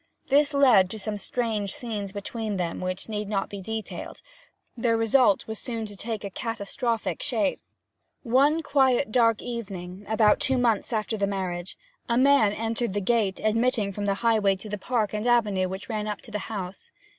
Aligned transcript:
This 0.29 0.51
led 0.51 0.89
to 0.89 0.97
some 0.97 1.19
strange 1.19 1.75
scenes 1.75 2.11
between 2.11 2.57
them 2.57 2.81
which 2.81 3.07
need 3.07 3.29
not 3.29 3.51
be 3.51 3.61
detailed; 3.61 4.23
their 4.75 4.97
result 4.97 5.45
was 5.45 5.59
soon 5.59 5.85
to 5.85 5.95
take 5.95 6.23
a 6.23 6.31
catastrophic 6.31 7.21
shape. 7.21 7.59
One 8.23 8.61
dark 8.63 8.63
quiet 8.63 9.41
evening, 9.43 10.07
about 10.09 10.39
two 10.39 10.57
months 10.57 10.91
after 10.91 11.17
the 11.17 11.27
marriage, 11.27 11.77
a 12.09 12.17
man 12.17 12.51
entered 12.51 12.93
the 12.93 12.99
gate 12.99 13.39
admitting 13.43 13.91
from 13.91 14.07
the 14.07 14.15
highway 14.25 14.55
to 14.55 14.69
the 14.69 14.79
park 14.79 15.13
and 15.13 15.27
avenue 15.27 15.69
which 15.69 15.87
ran 15.87 16.07
up 16.07 16.21
to 16.21 16.31
the 16.31 16.39
house. 16.49 16.89